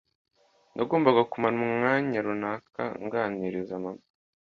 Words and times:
nagombaga 0.75 1.21
kumara 1.31 1.55
umwanya 1.67 2.17
runaka 2.25 2.83
nganiriza 3.03 3.73
mama. 3.83 4.03